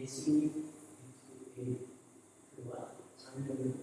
예수님 0.00 0.50
밑으로 1.56 1.76
그와 2.56 2.92
장면을 3.18 3.79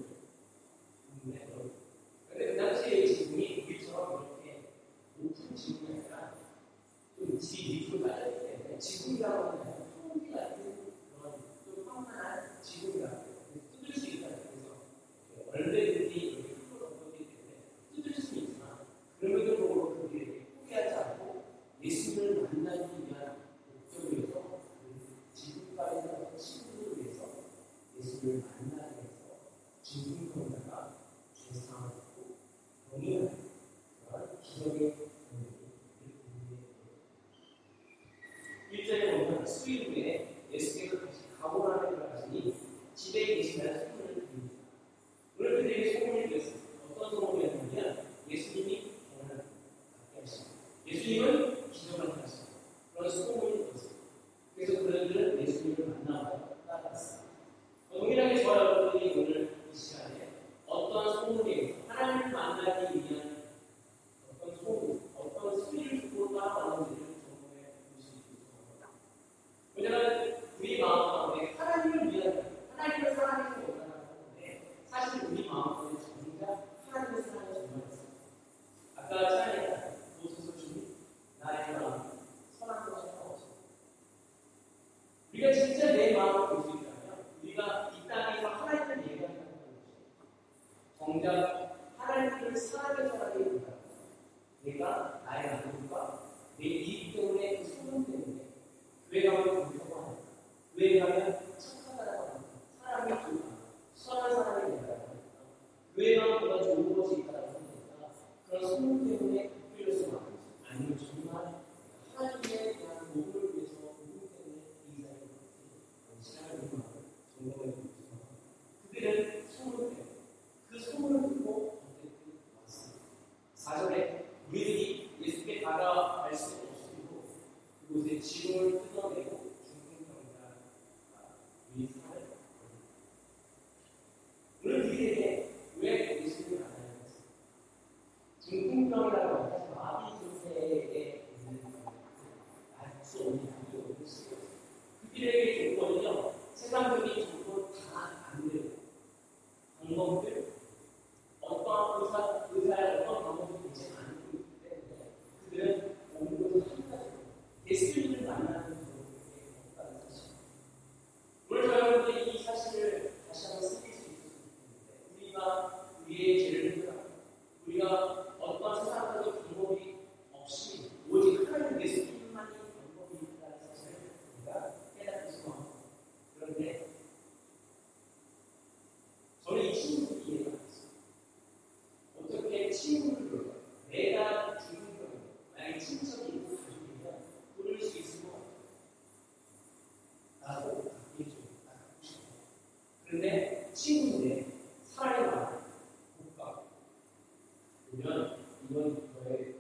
You 198.70 199.02
way 199.26 199.57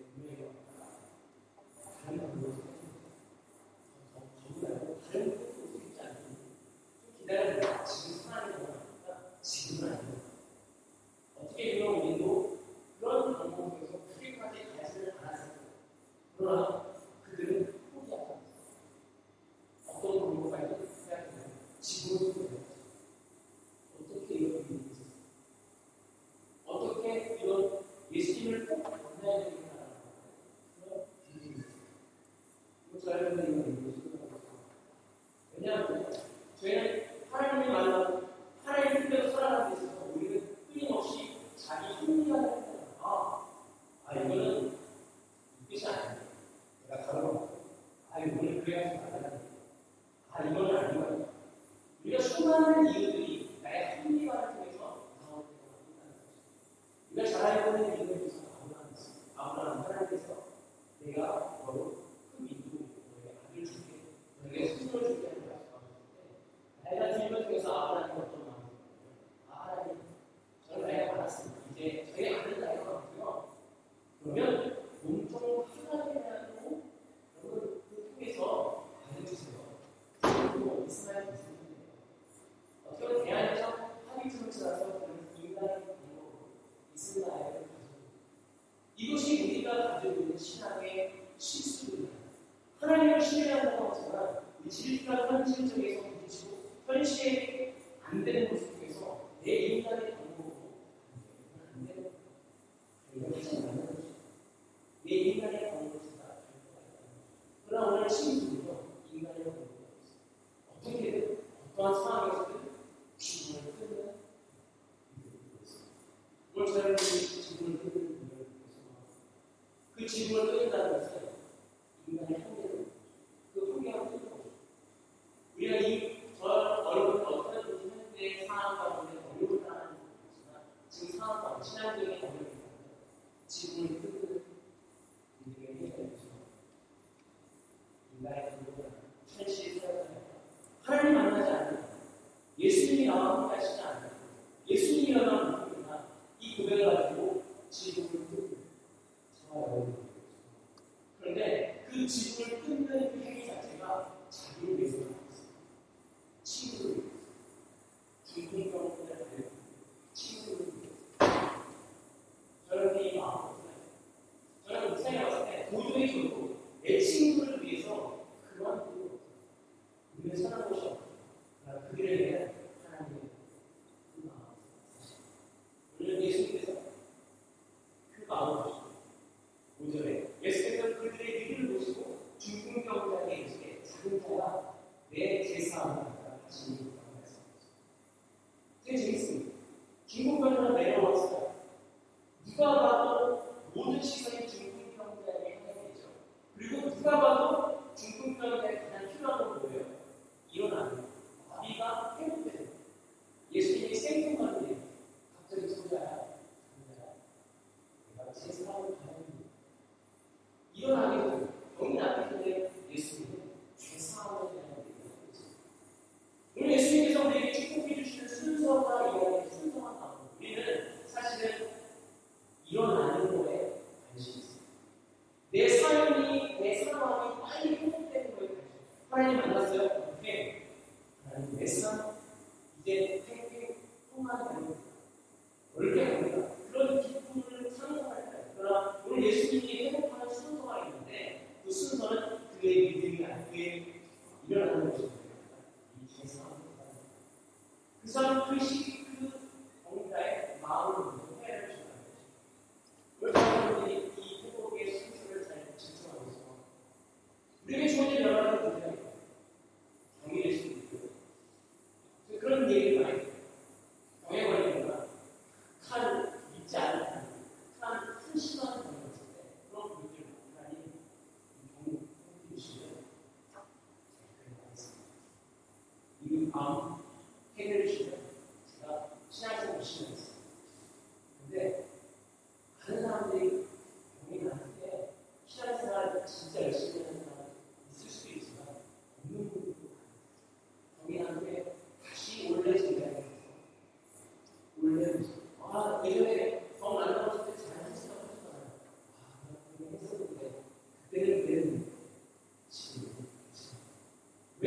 continuer 152.08 152.77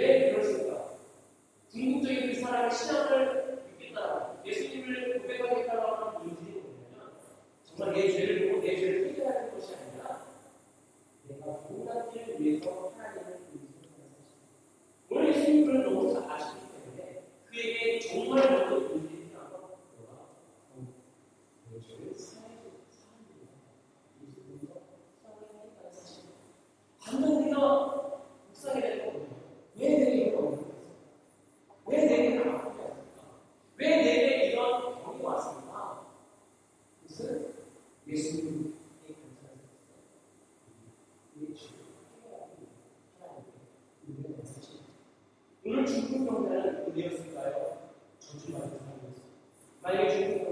왜 0.00 0.32
그러셨다? 0.32 0.84
궁극적인 1.70 2.32
그 2.32 2.40
사랑의 2.40 2.70
신앙을 2.70 3.39
Are 49.92 50.14
you. 50.14 50.49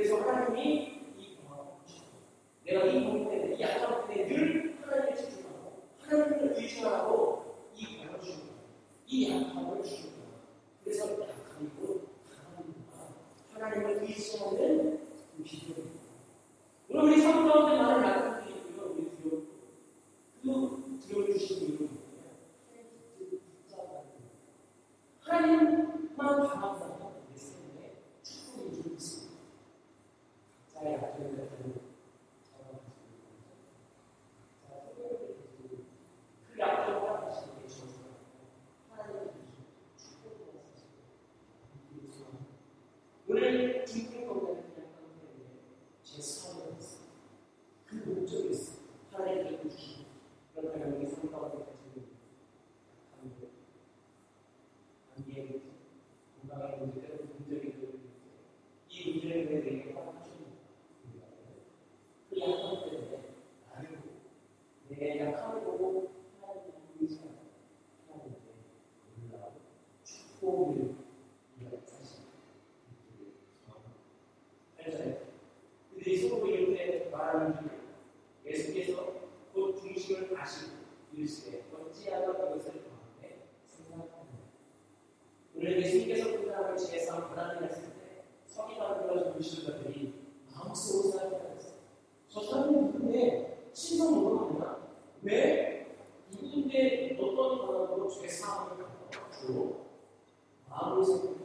Ele 0.00 0.08
só 0.08 0.16
para 0.16 0.48
mim 0.48 0.89
cool. 99.52 101.39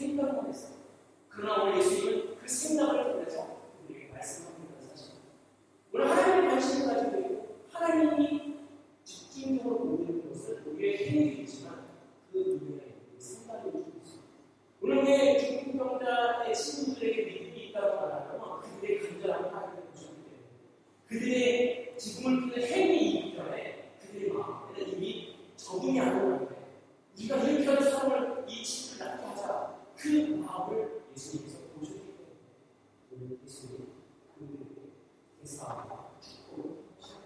생각을 0.00 0.48
했어요. 0.48 0.76
그러나 1.28 1.62
오늘 1.62 1.78
예수님은 1.78 2.36
그 2.38 2.48
생각을 2.48 3.12
통해서 3.12 3.60
우리에게 3.84 4.12
말씀하고 4.12 4.62
있는 4.62 4.88
사실. 4.88 5.12
오늘 5.92 6.10
하나님의 6.10 6.50
관심을 6.50 6.94
가지고 6.94 7.56
하나님이 7.70 8.56
집중적으로 9.04 9.78
보는 9.78 10.28
것을 10.28 10.62
우리의 10.66 11.06
행위도 11.06 11.42
있지만 11.42 11.86
그 12.32 12.38
이외에 12.38 12.94
생각을 13.18 13.72
주고 13.72 13.92
있습니다. 13.98 14.28
오늘 14.82 15.04
내 15.04 15.38
중풍병자의 15.38 16.54
친구들에게 16.54 17.22
믿음이 17.22 17.68
있다고 17.68 17.86
말하면 17.96 18.60
그들의 18.62 19.00
간절한 19.00 19.44
하나님을 19.44 19.82
보셨기 19.82 20.14
때문에 20.14 20.40
그들의 21.08 21.94
지금을 21.98 22.40
통해 22.52 22.66
행위이기 22.66 23.36
전에 23.36 23.92
그들의 24.00 24.32
마음에는 24.32 24.92
이미 24.96 25.36
적응이 25.56 26.00
안 26.00 26.24
오는데 26.24 26.56
우리가 27.18 27.36
이렇게 27.36 27.66
하는 27.66 27.90
삶을 27.90 28.44
이 28.48 28.64
친구를 28.64 29.06
낳게 29.06 29.24
하자 29.26 29.79
그 30.00 30.08
마음을 30.34 31.02
예수님께서 31.14 31.58
보셨기 31.78 32.14
때문에 33.10 33.36
예수님 33.44 33.92
그들에게 34.38 34.92
대사와 35.40 36.12
축복을 36.18 36.84
하셨다. 36.98 37.20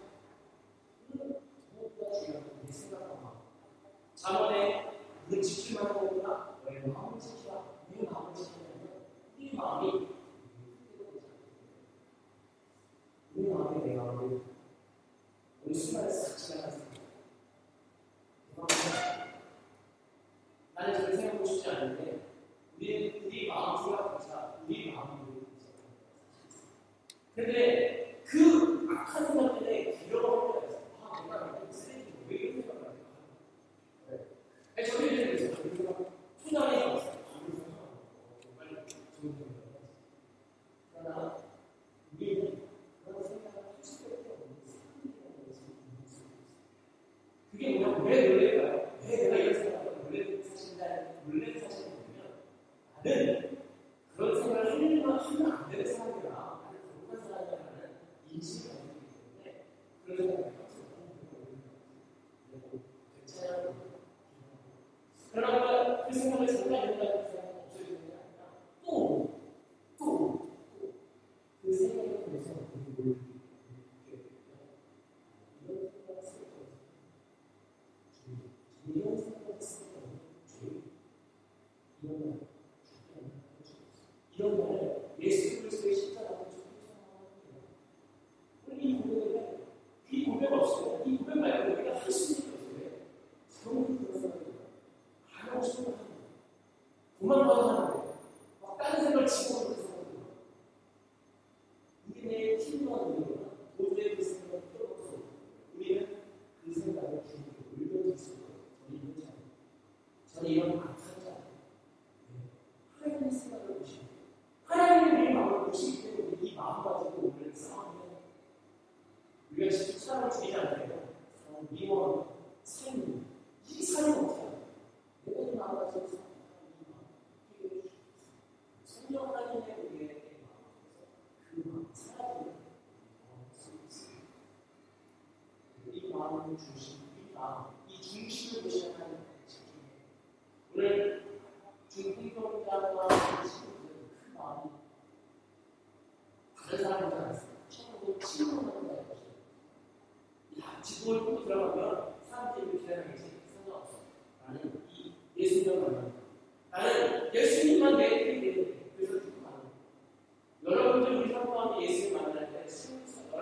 무엇보다 1.73 2.13
중요한 2.19 2.51
내 2.67 2.73
생각과 2.73 3.15
마음. 3.23 3.37
자원에 4.17 4.99
늘 5.29 5.41
지키만 5.41 5.87
하거나 5.87 6.59
너의 6.65 6.89
마음을 6.89 7.21
지키라. 7.21 7.65
네 7.91 8.09
마음을 8.11 8.35
지키라. 8.35 8.67
네 9.39 9.53
마음이 9.55 10.09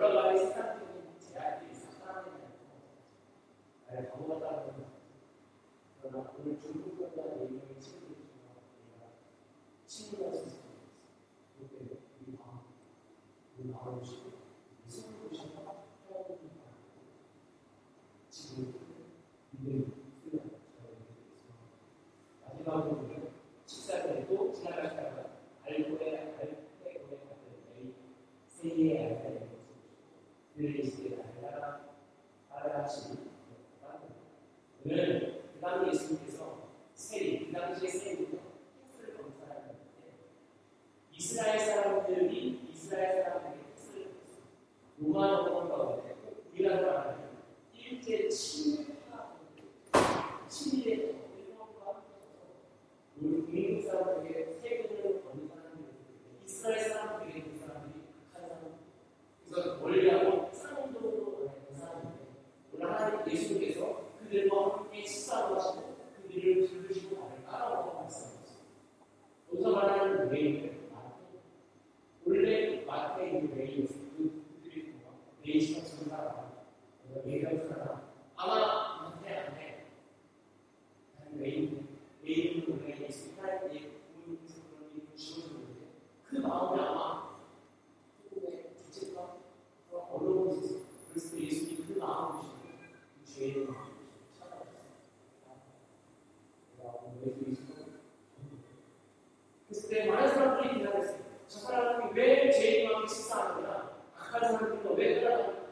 올라가는 0.03 0.37
세상적인 0.37 1.17
제약이 1.17 1.73
사람이냐고 1.73 2.49
나의 3.87 4.09
바보 4.09 4.37
같다는 4.37 4.85
그러나 6.01 6.33
오늘 6.37 6.59
중국 6.59 6.97
끝나는 6.97 7.47
인명의 7.47 7.79
책임을 7.79 8.15
주고 8.17 8.33
내가 8.91 9.07
친구가 9.85 10.31
있었어 10.33 10.57
그때 11.57 11.77
우리 12.19 12.37
마음 12.37 12.59
우리 13.57 13.69
마음을 13.69 14.03
주고 14.03 14.31
무슨 14.83 15.29
것이 15.29 15.55
합격합니다 15.55 16.63
지금 18.29 18.73
마지막으로 22.45 23.31
식사자리도 23.65 24.51
지나갈 24.51 24.97
때마다 24.97 25.29
알고에 25.63 26.35
알고에 26.37 26.93
같은 26.99 27.37
매일 27.69 27.95
세계에 28.49 29.42
그리스도의 30.71 31.19
나라 31.41 31.81
따라하시니 32.49 33.17
오늘 34.85 35.43
그 35.53 35.59
당시 35.59 35.89
예수님께서 35.89 36.69
세리, 36.93 37.47
그 37.47 37.51
당시의 37.51 37.91
세리부터 37.91 38.37
택스를 38.81 39.17
검사하는데 39.17 39.75
이스라엘 41.11 41.59
사람들이 41.59 42.69
이스라엘 42.71 43.23
사람들에게 43.23 43.63
택스를 43.75 44.11
검사 44.13 45.27
로마 45.27 45.43
정권 45.43 45.67
가운데 45.69 46.15
우리나라 46.53 46.81
사람들이 46.91 47.27
일제 47.73 48.29
침입하고 48.29 49.39
침입의 50.47 51.15
일본과 51.37 52.03
우리 53.17 53.41
국민 53.41 53.81
사람들에게 53.81 54.42
사람들이 100.53 100.79
일하고 100.81 101.03
있어요. 101.03 101.17
저 101.47 101.59
사람이 101.59 102.11
왜 102.13 102.51
제인과 102.51 102.95
함께 102.95 103.07
식사하느냐? 103.13 103.89
악한 104.17 104.41
사람들과 104.41 104.91
왜 104.95 105.21
따라가느냐? 105.23 105.62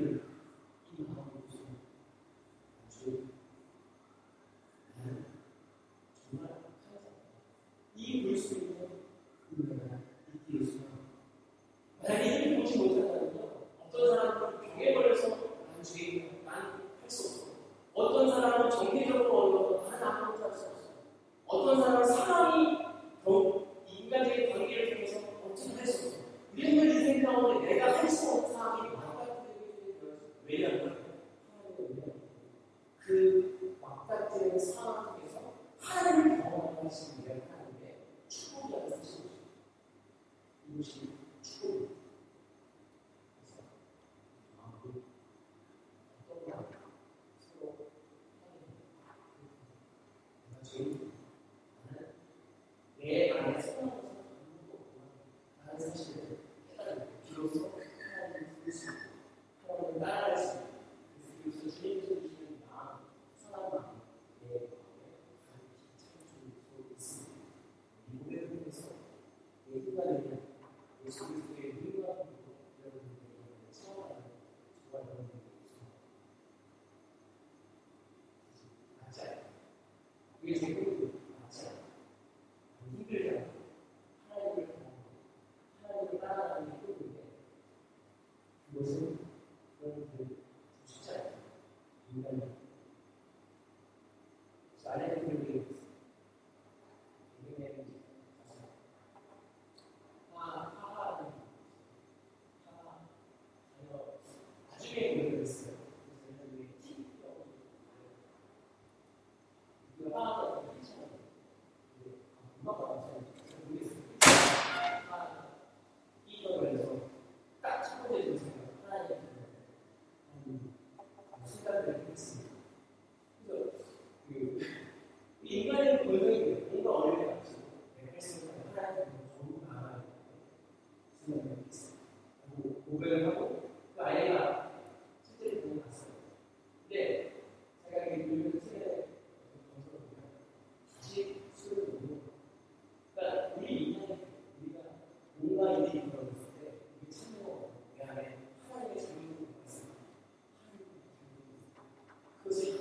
you. 0.00 0.29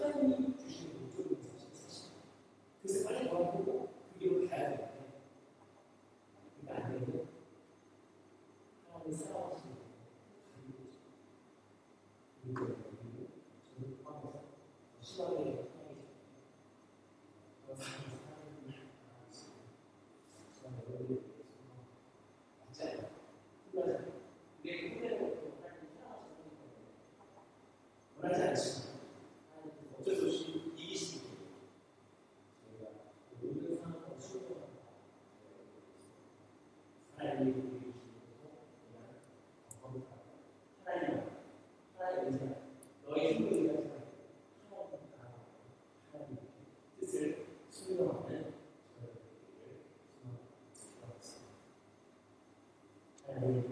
Thank 0.01 0.15
you. 0.23 0.98
嗯 53.35 53.63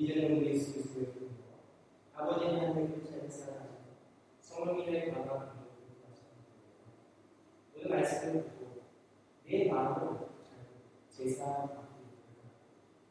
이제는 0.00 0.38
우리 0.38 0.50
예수 0.50 0.74
그리스도의 0.74 1.06
은혜와 1.06 1.34
아버지 2.14 2.46
하나님의 2.46 3.00
크신 3.00 3.28
사랑, 3.28 3.68
성령님의 4.40 5.10
강화 5.10 5.54
오늘 7.74 7.90
말씀을 7.90 8.44
듣고 8.44 8.82
내 9.44 9.68
마음으로 9.68 10.28
제사받기 11.10 12.04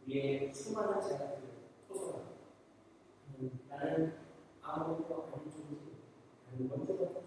위해 0.05 0.53
수많은 0.53 1.01
제사들을 1.01 1.49
토소하고 1.89 2.37
나는 3.67 4.13
아무것도 4.61 5.23
아닌 5.33 5.51
존재, 5.51 5.75
나는 6.49 6.69
먼저 6.69 6.97
같은 6.97 7.26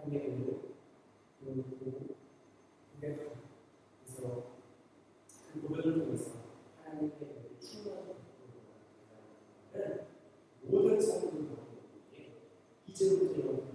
한계로 0.00 0.70
그리고 1.40 1.64
그래서 3.00 4.44
그 5.52 5.60
고백을 5.62 5.98
통해서 5.98 6.32
하나님께 6.82 7.56
충만을 7.60 8.14
받는 9.72 10.06
모든 10.62 11.00
성도들과 11.00 11.56
이제부터 12.86 13.69